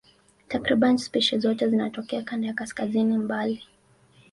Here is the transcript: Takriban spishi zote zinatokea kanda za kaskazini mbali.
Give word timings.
Takriban 0.47 0.97
spishi 0.97 1.39
zote 1.39 1.69
zinatokea 1.69 2.23
kanda 2.23 2.47
za 2.47 2.53
kaskazini 2.53 3.17
mbali. 3.17 3.63